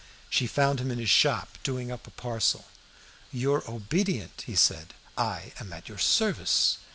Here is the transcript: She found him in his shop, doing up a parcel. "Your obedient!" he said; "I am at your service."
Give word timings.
She 0.31 0.47
found 0.47 0.81
him 0.81 0.89
in 0.89 0.97
his 0.97 1.11
shop, 1.11 1.59
doing 1.61 1.91
up 1.91 2.07
a 2.07 2.09
parcel. 2.09 2.65
"Your 3.31 3.61
obedient!" 3.69 4.41
he 4.47 4.55
said; 4.55 4.95
"I 5.15 5.53
am 5.59 5.71
at 5.71 5.87
your 5.89 5.99
service." 5.99 6.79